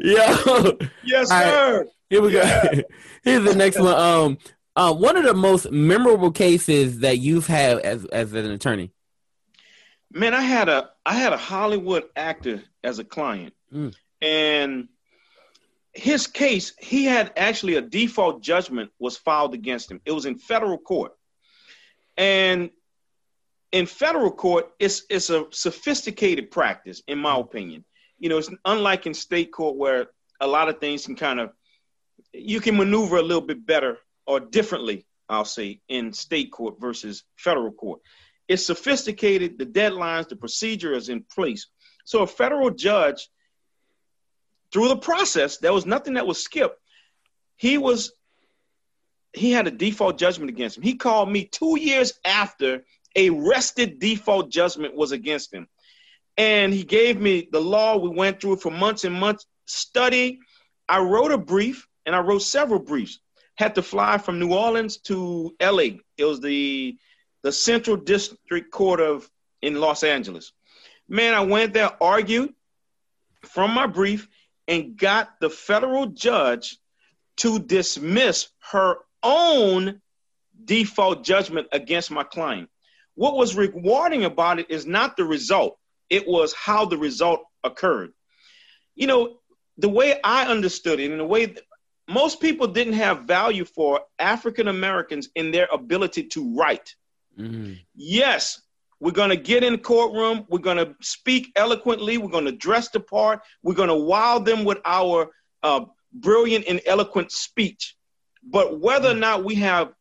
[0.00, 0.76] Yo.
[1.04, 1.86] Yes, sir.
[2.10, 2.74] Here we yeah.
[2.74, 2.82] go.
[3.22, 3.94] Here's the next one.
[3.94, 4.38] Um,
[4.76, 8.92] uh, one of the most memorable cases that you've had as as an attorney.
[10.12, 13.94] Man, I had a I had a Hollywood actor as a client, mm.
[14.22, 14.88] and
[15.92, 20.00] his case he had actually a default judgment was filed against him.
[20.06, 21.12] It was in federal court,
[22.16, 22.70] and
[23.72, 27.84] in federal court, it's it's a sophisticated practice, in my opinion.
[28.18, 30.06] You know, it's unlike in state court where
[30.40, 31.50] a lot of things can kind of
[32.32, 37.24] you can maneuver a little bit better or differently, I'll say, in state court versus
[37.36, 38.00] federal court.
[38.48, 41.66] It's sophisticated, the deadlines, the procedure is in place.
[42.04, 43.28] So a federal judge,
[44.72, 46.78] through the process, there was nothing that was skipped.
[47.56, 48.12] He was
[49.34, 50.82] he had a default judgment against him.
[50.82, 55.68] He called me two years after a rested default judgment was against him.
[56.36, 57.96] And he gave me the law.
[57.96, 60.38] We went through it for months and months, study.
[60.88, 63.20] I wrote a brief and I wrote several briefs.
[63.56, 65.98] Had to fly from New Orleans to LA.
[66.16, 66.96] It was the
[67.42, 70.52] the Central District Court of in Los Angeles.
[71.06, 72.54] Man, I went there, argued
[73.44, 74.26] from my brief,
[74.66, 76.78] and got the federal judge
[77.38, 80.00] to dismiss her own
[80.64, 82.70] default judgment against my client.
[83.16, 88.12] What was rewarding about it is not the result, it was how the result occurred.
[88.94, 89.40] You know,
[89.76, 91.54] the way I understood it and the way
[92.08, 96.94] most people didn't have value for African Americans in their ability to write.
[97.38, 97.74] Mm-hmm.
[97.94, 98.62] Yes,
[98.98, 100.46] we're going to get in the courtroom.
[100.48, 102.18] We're going to speak eloquently.
[102.18, 103.40] We're going to dress the part.
[103.62, 105.30] We're going to wow them with our
[105.62, 107.94] uh, brilliant and eloquent speech.
[108.42, 109.20] But whether or mm.
[109.20, 109.92] not we have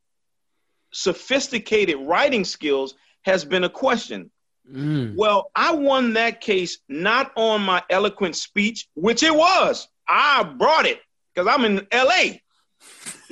[0.93, 4.31] sophisticated writing skills has been a question.
[4.71, 5.15] Mm.
[5.15, 9.87] Well, I won that case not on my eloquent speech, which it was.
[10.07, 11.01] I brought it
[11.37, 12.37] because I'm in LA.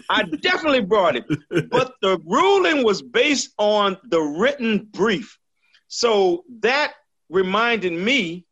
[0.09, 1.25] I definitely brought it.
[1.71, 5.39] But the ruling was based on the written brief.
[5.87, 6.93] So that
[7.29, 8.45] reminded me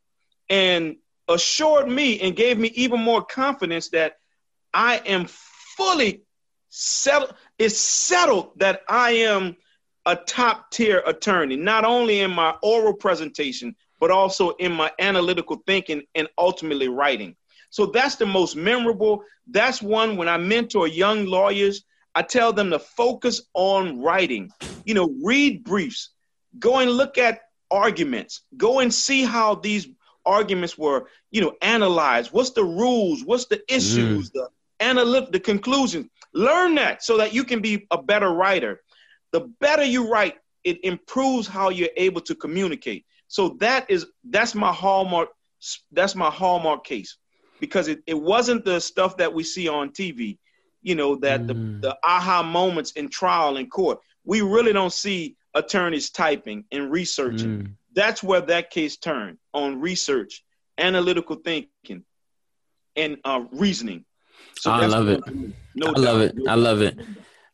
[0.49, 0.95] and
[1.27, 4.13] assured me and gave me even more confidence that
[4.73, 6.23] I am fully
[6.69, 7.35] settled.
[7.59, 9.55] It's settled that I am
[10.07, 15.61] a top tier attorney, not only in my oral presentation, but also in my analytical
[15.67, 17.35] thinking and ultimately writing.
[17.73, 19.23] So that's the most memorable.
[19.47, 21.83] That's one when I mentor young lawyers,
[22.13, 24.51] I tell them to focus on writing.
[24.85, 26.11] You know, read briefs,
[26.59, 29.87] go and look at arguments, go and see how these
[30.23, 32.31] arguments were, you know, analyzed.
[32.31, 33.23] What's the rules?
[33.25, 34.29] What's the issues?
[34.29, 34.33] Mm.
[34.33, 36.09] The analytic, the conclusions.
[36.31, 38.81] Learn that so that you can be a better writer.
[39.31, 43.07] The better you write, it improves how you're able to communicate.
[43.29, 45.29] So that is that's my hallmark.
[45.91, 47.17] That's my hallmark case
[47.63, 50.37] because it, it wasn't the stuff that we see on TV,
[50.81, 51.47] you know, that mm.
[51.47, 51.53] the,
[51.87, 53.99] the aha moments in trial in court.
[54.25, 57.57] We really don't see attorneys typing and researching.
[57.57, 57.71] Mm.
[57.95, 60.43] That's where that case turned on research,
[60.77, 62.03] analytical thinking,
[62.97, 64.03] and uh, reasoning.
[64.57, 65.21] So I love it.
[65.73, 66.35] No I love it.
[66.45, 66.99] I love it.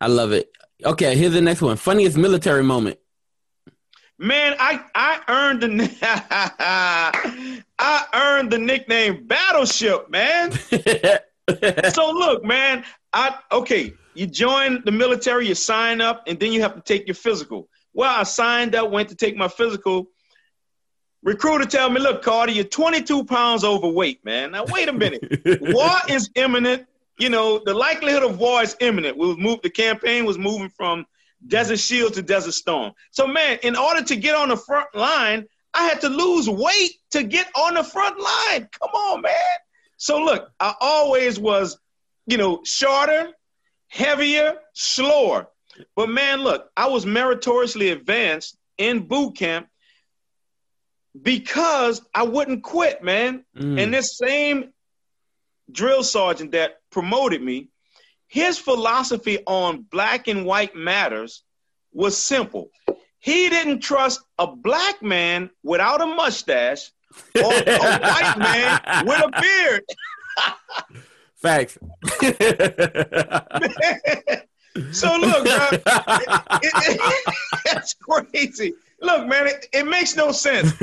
[0.01, 0.49] I love it.
[0.83, 1.77] Okay, here's the next one.
[1.77, 2.97] Funniest military moment.
[4.17, 10.51] Man, I I earned the I earned the nickname Battleship, man.
[11.91, 16.61] so look, man, I okay, you join the military, you sign up, and then you
[16.61, 17.69] have to take your physical.
[17.93, 20.07] Well, I signed up, went to take my physical.
[21.23, 24.51] Recruiter tell me, look, Carter, you're 22 pounds overweight, man.
[24.51, 25.21] Now wait a minute.
[25.61, 26.85] war is imminent.
[27.17, 29.17] You know, the likelihood of war is imminent.
[29.17, 31.05] We was moved, the campaign was moving from
[31.47, 32.93] Desert Shield to Desert Storm.
[33.11, 36.93] So, man, in order to get on the front line, I had to lose weight
[37.11, 38.69] to get on the front line.
[38.79, 39.33] Come on, man.
[39.97, 41.77] So, look, I always was,
[42.25, 43.29] you know, shorter,
[43.87, 45.47] heavier, slower.
[45.95, 49.67] But, man, look, I was meritoriously advanced in boot camp
[51.21, 53.45] because I wouldn't quit, man.
[53.57, 53.81] Mm.
[53.81, 54.73] And this same
[55.71, 57.69] drill sergeant that promoted me,
[58.27, 61.43] his philosophy on black and white matters
[61.91, 62.69] was simple.
[63.19, 66.91] He didn't trust a black man without a mustache
[67.35, 69.83] or a white man with a beard.
[71.35, 71.77] Facts.
[74.91, 76.99] so look, bro, it, it, it,
[77.65, 78.73] that's crazy.
[79.01, 80.73] Look, man, it, makes no sense.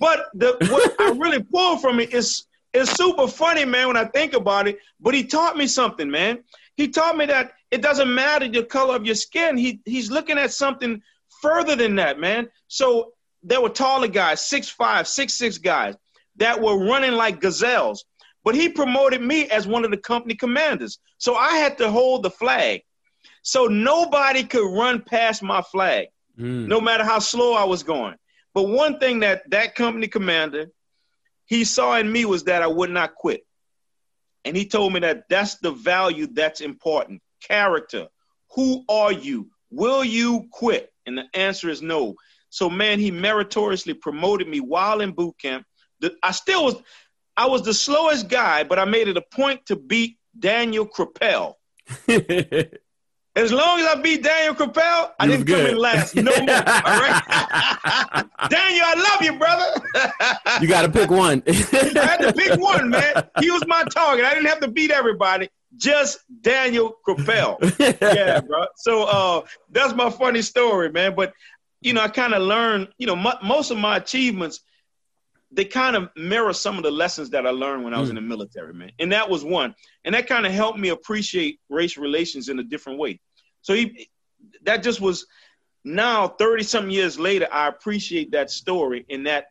[0.00, 4.04] But the what I really pull from it is is super funny, man, when I
[4.04, 4.78] think about it.
[5.00, 6.44] But he taught me something, man.
[6.76, 9.58] He taught me that it doesn't matter the color of your skin.
[9.58, 11.02] He he's looking at something
[11.40, 12.48] further than that, man.
[12.68, 15.94] So there were taller guys, six five, six six guys
[16.36, 18.04] that were running like gazelles.
[18.44, 20.98] But he promoted me as one of the company commanders.
[21.18, 22.82] So I had to hold the flag.
[23.42, 26.66] So nobody could run past my flag, mm.
[26.66, 28.14] no matter how slow I was going.
[28.54, 30.66] But one thing that that company commander
[31.48, 33.46] he saw in me was that I would not quit.
[34.44, 37.22] And he told me that that's the value that's important.
[37.42, 38.08] Character.
[38.54, 39.50] Who are you?
[39.70, 40.92] Will you quit?
[41.08, 42.14] And the answer is no.
[42.50, 45.64] So man, he meritoriously promoted me while in boot camp.
[46.22, 46.76] I still was
[47.36, 51.54] I was the slowest guy, but I made it a point to beat Daniel Crapel.
[53.36, 55.66] As long as I beat Daniel Crapel, I didn't good.
[55.66, 56.32] come in last no more.
[56.34, 60.60] All right, Daniel, I love you, brother.
[60.60, 61.42] you got to pick one.
[61.48, 63.28] I had to pick one, man.
[63.38, 64.24] He was my target.
[64.24, 65.48] I didn't have to beat everybody.
[65.76, 67.58] Just Daniel Crapel.
[68.00, 68.66] yeah, bro.
[68.76, 71.14] So uh, that's my funny story, man.
[71.14, 71.34] But
[71.80, 72.88] you know, I kind of learned.
[72.98, 74.60] You know, m- most of my achievements
[75.50, 78.10] they kind of mirror some of the lessons that I learned when I was mm.
[78.10, 78.92] in the military, man.
[78.98, 79.74] And that was one.
[80.04, 83.20] And that kind of helped me appreciate race relations in a different way.
[83.62, 84.08] So he,
[84.64, 85.26] that just was
[85.84, 89.46] now 30 some years later, I appreciate that story and that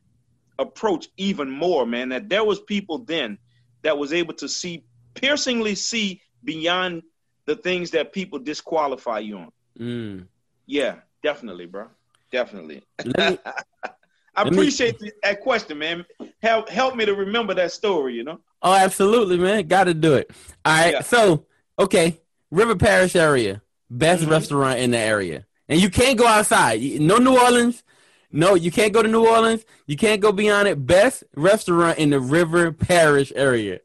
[0.59, 2.09] approach even more, man.
[2.09, 3.39] That there was people then
[3.81, 4.83] that was able to see
[5.21, 7.03] piercingly see beyond
[7.45, 9.51] the things that people disqualify you on.
[9.79, 10.27] Mm.
[10.65, 11.87] Yeah, definitely, bro.
[12.31, 12.83] Definitely.
[13.05, 13.37] Me,
[14.35, 16.05] I appreciate me, that question, man.
[16.41, 18.39] Help help me to remember that story, you know?
[18.61, 19.67] Oh, absolutely, man.
[19.67, 20.31] Got to do it.
[20.65, 20.93] All right.
[20.93, 21.01] Yeah.
[21.01, 21.45] So,
[21.79, 22.19] okay,
[22.51, 24.31] River Parish area best mm-hmm.
[24.31, 25.45] restaurant in the area.
[25.69, 26.81] And you can't go outside.
[26.81, 27.83] No New Orleans.
[28.31, 29.65] No, you can't go to New Orleans.
[29.85, 30.85] You can't go beyond it.
[30.85, 33.79] Best restaurant in the River Parish area.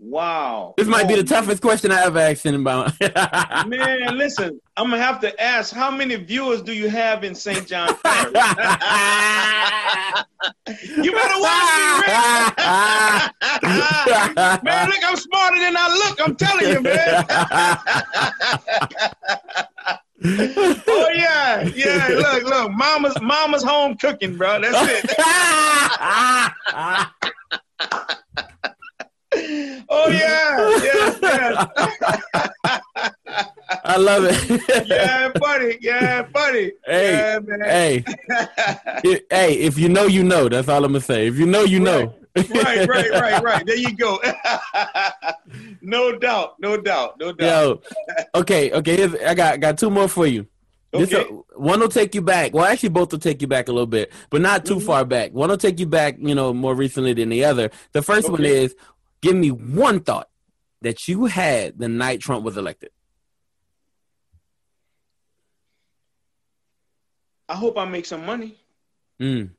[0.00, 0.74] Wow.
[0.76, 2.92] This might oh, be the toughest question I ever asked about.
[3.66, 7.66] man, listen, I'm gonna have to ask how many viewers do you have in St.
[7.66, 8.26] John Parish?
[10.96, 12.14] you better watch me, Rick.
[14.62, 16.20] man, look, I'm smarter than I look.
[16.20, 17.24] I'm telling you, man.
[20.86, 22.06] oh yeah, yeah.
[22.08, 24.60] Look, look, mama's mama's home cooking, bro.
[24.60, 25.10] That's it.
[29.88, 32.80] Oh yeah, yeah, yeah.
[33.84, 34.88] I love it.
[34.88, 35.78] yeah, buddy.
[35.80, 36.72] Yeah, buddy.
[36.84, 38.04] Hey, yeah, hey,
[39.30, 39.54] hey.
[39.54, 40.48] If you know, you know.
[40.48, 41.26] That's all I'm gonna say.
[41.28, 42.14] If you know, you know.
[42.36, 43.66] right, right, right, right.
[43.66, 44.20] There you go.
[45.80, 47.82] no doubt, no doubt, no doubt.
[47.84, 48.96] Yo, okay, okay.
[48.96, 50.46] Here's, I got got two more for you.
[50.92, 51.04] Okay.
[51.04, 51.24] This, uh,
[51.56, 52.54] one will take you back.
[52.54, 54.86] Well, actually, both will take you back a little bit, but not too mm-hmm.
[54.86, 55.32] far back.
[55.32, 57.70] One will take you back, you know, more recently than the other.
[57.92, 58.32] The first okay.
[58.32, 58.74] one is
[59.20, 60.28] Give me one thought
[60.82, 62.90] that you had the night Trump was elected.
[67.48, 68.56] I hope I make some money.
[69.20, 69.50] Mm.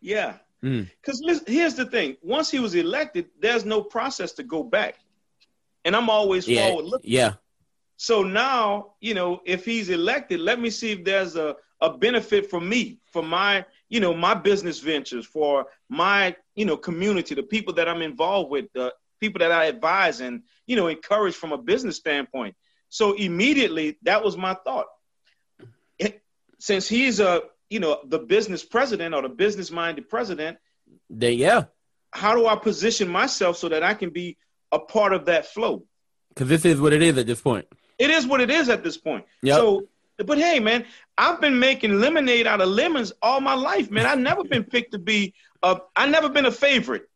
[0.00, 0.34] Yeah.
[0.60, 1.48] Because mm.
[1.48, 4.96] here's the thing once he was elected, there's no process to go back.
[5.84, 6.68] And I'm always yeah.
[6.68, 7.10] forward looking.
[7.10, 7.34] Yeah.
[7.96, 12.50] So now, you know, if he's elected, let me see if there's a, a benefit
[12.50, 17.42] for me, for my you know, my business ventures, for my, you know, community, the
[17.42, 21.52] people that I'm involved with, the people that I advise and, you know, encourage from
[21.52, 22.54] a business standpoint.
[22.88, 24.86] So immediately that was my thought.
[25.98, 26.22] It,
[26.58, 30.58] since he's a, you know, the business president or the business minded president.
[31.10, 31.64] Then yeah.
[32.12, 34.36] How do I position myself so that I can be
[34.72, 35.84] a part of that flow?
[36.28, 37.66] Because this is what it is at this point.
[37.98, 39.24] It is what it is at this point.
[39.42, 39.56] Yep.
[39.56, 39.88] So
[40.24, 40.84] but hey, man,
[41.18, 44.06] I've been making lemonade out of lemons all my life, man.
[44.06, 45.78] I've never been picked to be a.
[45.94, 47.08] I never been a favorite.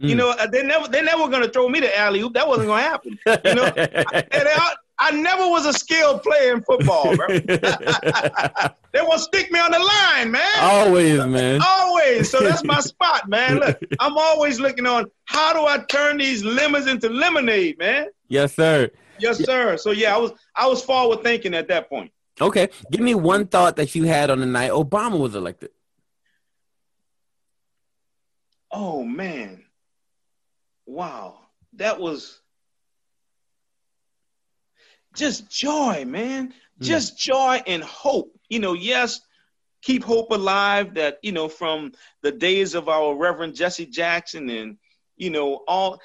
[0.00, 0.08] Mm.
[0.08, 2.32] You know, they never they never gonna throw me the alley oop.
[2.34, 3.18] That wasn't gonna happen.
[3.26, 7.26] You know, I, I, I, never was a skilled player in football, bro.
[7.28, 10.58] they want to stick me on the line, man.
[10.58, 11.60] Always, man.
[11.64, 12.30] Always.
[12.30, 13.58] So that's my spot, man.
[13.58, 18.06] Look, I'm always looking on how do I turn these lemons into lemonade, man.
[18.28, 18.90] Yes, sir.
[19.18, 19.76] Yes, sir.
[19.76, 22.10] So yeah, I was I was forward thinking at that point.
[22.40, 25.70] Okay, give me one thought that you had on the night Obama was elected.
[28.72, 29.64] Oh man,
[30.86, 31.38] wow,
[31.74, 32.40] that was
[35.14, 36.48] just joy, man.
[36.48, 36.52] Mm.
[36.80, 38.32] Just joy and hope.
[38.48, 39.20] You know, yes,
[39.82, 40.94] keep hope alive.
[40.94, 41.92] That you know, from
[42.22, 44.78] the days of our Reverend Jesse Jackson and
[45.16, 46.00] you know all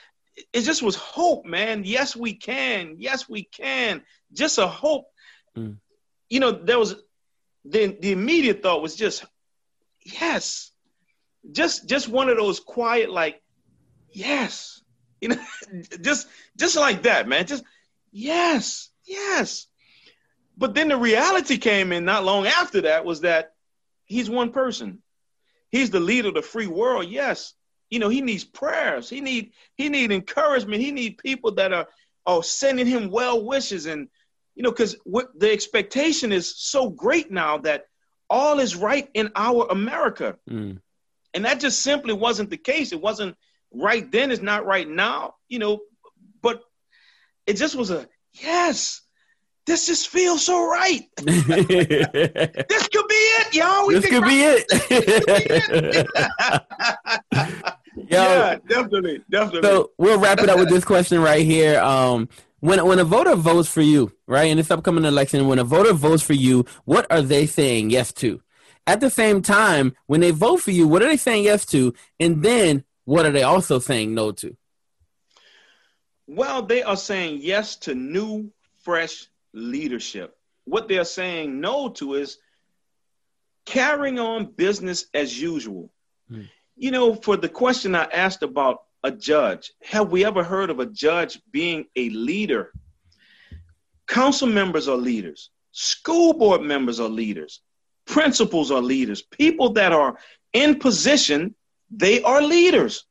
[0.51, 1.83] it just was hope, man.
[1.85, 2.95] Yes, we can.
[2.97, 4.01] Yes, we can.
[4.33, 5.05] Just a hope.
[5.55, 5.77] Mm
[6.29, 6.95] you know, there was
[7.63, 9.25] the the immediate thought was just
[10.03, 10.71] yes,
[11.51, 13.41] just just one of those quiet like
[14.11, 14.81] yes,
[15.21, 15.37] you know,
[16.01, 17.45] just just like that, man.
[17.45, 17.63] Just
[18.11, 19.67] yes, yes.
[20.57, 23.53] But then the reality came in not long after that was that
[24.05, 25.01] he's one person.
[25.69, 27.07] He's the leader of the free world.
[27.09, 27.53] Yes.
[27.89, 29.09] You know, he needs prayers.
[29.09, 30.81] He need he need encouragement.
[30.81, 31.87] He need people that are
[32.25, 34.07] are sending him well wishes and
[34.55, 37.85] you know because what the expectation is so great now that
[38.29, 40.37] all is right in our America.
[40.49, 40.79] Mm.
[41.33, 42.91] And that just simply wasn't the case.
[42.91, 43.35] It wasn't
[43.73, 45.79] right then, it's not right now, you know,
[46.41, 46.61] but
[47.45, 49.01] it just was a yes.
[49.67, 51.01] This just feels so right.
[51.17, 51.57] this could
[53.07, 53.87] be it, y'all.
[53.87, 54.65] We this could be it.
[54.91, 56.07] it.
[57.95, 59.67] Yo, yeah, definitely, definitely.
[59.67, 61.79] So we'll wrap it up with this question right here.
[61.79, 62.29] Um,
[62.65, 65.93] when when a voter votes for you, right, in this upcoming election, when a voter
[65.93, 68.41] votes for you, what are they saying yes to?
[68.87, 71.93] At the same time, when they vote for you, what are they saying yes to?
[72.19, 74.57] And then what are they also saying no to?
[76.27, 78.51] Well, they are saying yes to new,
[78.83, 80.35] fresh leadership.
[80.63, 82.39] What they're saying no to is
[83.65, 85.91] carrying on business as usual.
[86.29, 86.41] Hmm.
[86.75, 90.79] You know, for the question I asked about a judge, have we ever heard of
[90.79, 92.71] a judge being a leader?
[94.07, 97.61] Council members are leaders, school board members are leaders,
[98.07, 100.17] principals are leaders, people that are
[100.53, 101.53] in position,
[101.91, 103.05] they are leaders.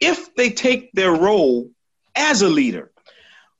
[0.00, 1.70] If they take their role
[2.16, 2.90] as a leader,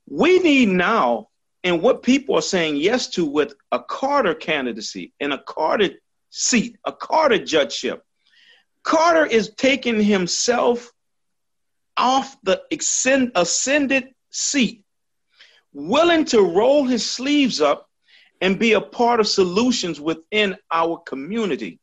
[0.09, 1.29] we need now,
[1.63, 5.91] and what people are saying yes to with a Carter candidacy and a Carter
[6.29, 8.03] seat, a Carter judgeship.
[8.83, 10.91] Carter is taking himself
[11.97, 12.61] off the
[13.35, 14.83] ascended seat,
[15.73, 17.89] willing to roll his sleeves up
[18.41, 21.79] and be a part of solutions within our community.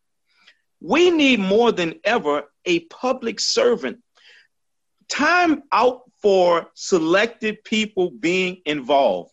[0.81, 4.01] We need more than ever a public servant.
[5.09, 9.33] Time out for selected people being involved.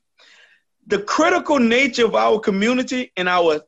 [0.88, 3.62] The critical nature of our community and our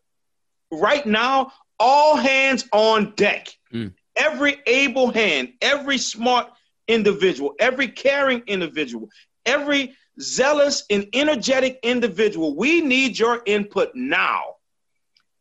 [0.71, 3.49] right now, all hands on deck.
[3.73, 3.93] Mm.
[4.15, 6.47] Every able hand, every smart
[6.93, 9.09] individual, every caring individual,
[9.45, 12.55] every zealous, and energetic individual.
[12.55, 14.41] We need your input now.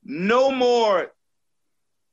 [0.04, 1.12] No more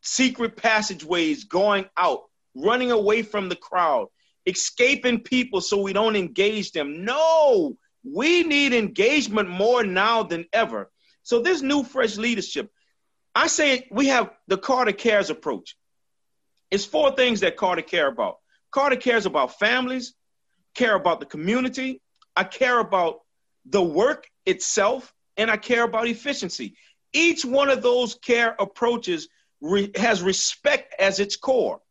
[0.01, 2.23] secret passageways going out,
[2.55, 4.07] running away from the crowd,
[4.45, 7.05] escaping people so we don't engage them.
[7.05, 10.91] No, we need engagement more now than ever.
[11.23, 12.71] So, this new, fresh leadership,
[13.35, 15.75] I say we have the Carter Cares approach.
[16.71, 18.37] It's four things that Carter care about.
[18.71, 20.13] Carter cares about families,
[20.75, 22.01] care about the community,
[22.35, 23.21] I care about
[23.65, 26.75] the work itself, and I care about efficiency.
[27.13, 29.29] Each one of those care approaches
[29.61, 31.81] re- has respect as its core.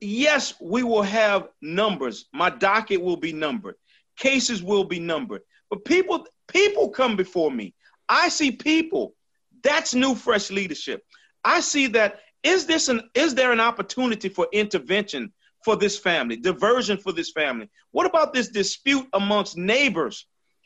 [0.00, 2.26] Yes, we will have numbers.
[2.32, 3.76] My docket will be numbered.
[4.16, 5.42] Cases will be numbered.
[5.70, 7.74] But people people come before me.
[8.08, 9.14] I see people.
[9.62, 11.02] That's new fresh leadership.
[11.44, 15.32] I see that is this an is there an opportunity for intervention
[15.66, 17.68] for this family, diversion for this family?
[17.90, 20.24] What about this dispute amongst neighbors,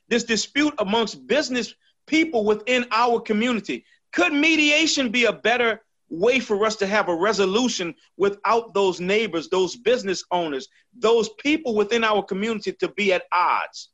[0.08, 1.72] this dispute amongst business
[2.06, 3.86] people within our community?
[4.12, 5.80] Could mediation be a better
[6.10, 11.74] way for us to have a resolution without those neighbors, those business owners, those people
[11.74, 13.88] within our community to be at odds?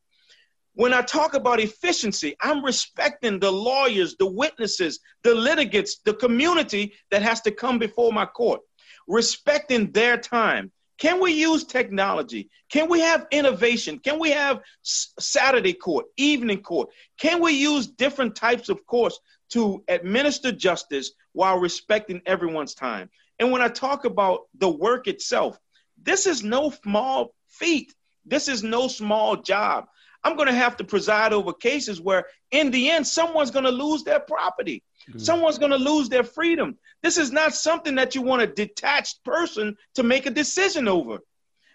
[0.75, 6.95] When I talk about efficiency, I'm respecting the lawyers, the witnesses, the litigants, the community
[7.13, 8.63] that has to come before my court,
[9.07, 12.49] respecting their time, can we use technology?
[12.71, 13.99] Can we have innovation?
[13.99, 16.89] Can we have Saturday court, evening court?
[17.19, 19.21] Can we use different types of courts
[19.51, 23.11] to administer justice while respecting everyone's time?
[23.39, 25.59] And when I talk about the work itself,
[26.03, 27.95] this is no small feat.
[28.25, 29.87] This is no small job.
[30.25, 33.71] I'm going to have to preside over cases where, in the end, someone's going to
[33.71, 34.83] lose their property.
[35.19, 36.77] Someone's going to lose their freedom.
[37.03, 41.19] This is not something that you want a detached person to make a decision over.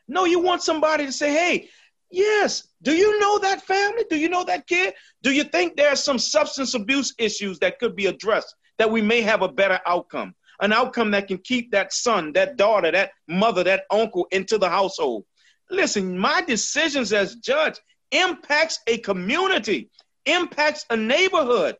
[0.08, 1.70] No, you want somebody to say, hey,
[2.12, 4.04] yes, do you know that family?
[4.10, 4.94] Do you know that kid?
[5.24, 9.02] Do you think there are some substance abuse issues that could be addressed that we
[9.02, 10.36] may have a better outcome?
[10.60, 14.70] An outcome that can keep that son, that daughter, that mother, that uncle into the
[14.70, 15.26] household.
[15.70, 17.80] Listen, my decisions as judge
[18.12, 19.90] impacts a community,
[20.26, 21.78] impacts a neighborhood.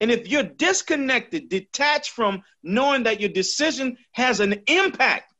[0.00, 5.32] And if you're disconnected, detached from knowing that your decision has an impact,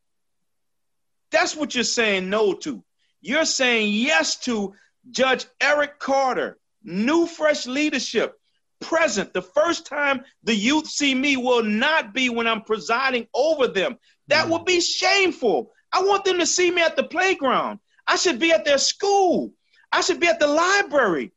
[1.30, 2.82] that's what you're saying no to.
[3.20, 4.74] You're saying yes to
[5.10, 8.34] Judge Eric Carter, new, fresh leadership,
[8.80, 9.32] present.
[9.32, 13.98] The first time the youth see me will not be when I'm presiding over them.
[14.28, 15.72] That would be shameful.
[15.92, 17.80] I want them to see me at the playground.
[18.06, 19.52] I should be at their school.
[19.90, 21.32] I should be at the library.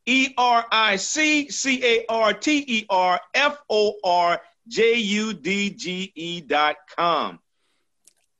[0.06, 5.32] E R I C C A R T E R F O R J U
[5.32, 7.38] D G E dot com.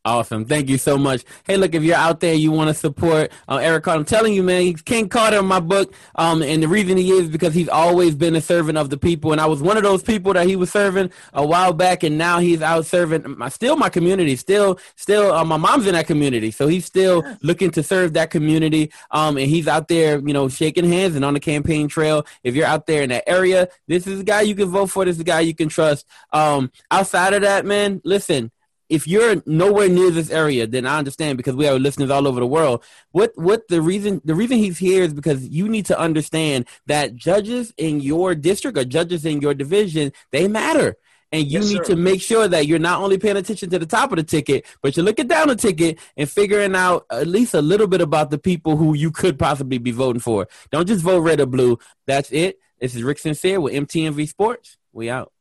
[0.06, 0.44] Awesome.
[0.44, 1.24] Thank you so much.
[1.44, 4.34] Hey, look, if you're out there, you want to support uh, Eric Carter, I'm telling
[4.34, 5.94] you, man, he's King Carter in my book.
[6.16, 9.32] Um, and the reason he is because he's always been a servant of the people.
[9.32, 12.02] And I was one of those people that he was serving a while back.
[12.02, 15.94] And now he's out serving my, still my community, still, still, uh, my mom's in
[15.94, 16.50] that community.
[16.50, 18.92] So he's still looking to serve that community.
[19.10, 22.26] Um, and he's out there, you know, shaking hands and on the campaign trail.
[22.42, 25.06] If you're out there in that area, this is the guy you can vote for.
[25.06, 26.04] This is the guy you can trust.
[26.30, 28.50] Um, outside of that, man, listen,
[28.88, 32.40] if you're nowhere near this area, then I understand because we have listeners all over
[32.40, 32.82] the world.
[33.12, 37.14] What what the reason the reason he's here is because you need to understand that
[37.14, 40.96] judges in your district or judges in your division, they matter.
[41.32, 41.94] And you yes, need sir.
[41.94, 44.64] to make sure that you're not only paying attention to the top of the ticket,
[44.82, 48.30] but you're looking down the ticket and figuring out at least a little bit about
[48.30, 50.46] the people who you could possibly be voting for.
[50.70, 51.78] Don't just vote red or blue.
[52.06, 52.60] That's it.
[52.80, 54.76] This is Rick Sincere with MTMV Sports.
[54.92, 55.32] We out.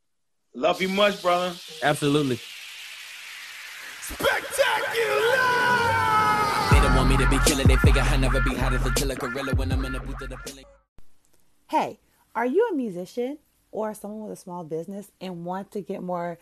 [0.56, 1.54] Love you much, brother.
[1.84, 2.39] Absolutely.
[4.04, 4.43] Spectacular!
[6.72, 7.64] They don't want me to be killer.
[7.64, 10.22] They figure I never be hot as a killer gorilla when I'm in the booth
[10.22, 10.66] of the feeling.
[11.70, 12.01] Hey,
[12.36, 13.38] are you a musician
[13.72, 16.38] or someone with a small business and want to get more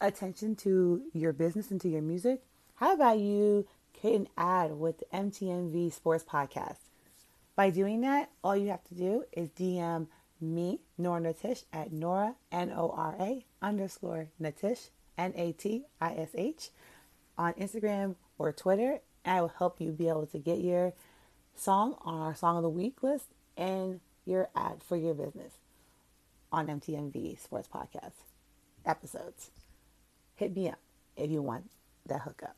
[0.00, 2.44] attention to your business and to your music?
[2.76, 3.66] How about you
[4.00, 6.78] create an ad with the MTMV Sports Podcast?
[7.56, 10.06] By doing that, all you have to do is DM
[10.40, 16.14] me, Nora Natish, at Nora, N O R A underscore Natish, N A T I
[16.14, 16.70] S H,
[17.38, 19.00] on Instagram or Twitter.
[19.24, 20.92] I will help you be able to get your
[21.54, 25.54] song on our Song of the Week list and your ad for your business
[26.52, 28.12] on MTMV Sports Podcast
[28.84, 29.50] episodes.
[30.36, 30.78] Hit me up
[31.16, 31.70] if you want
[32.06, 32.56] that hookup.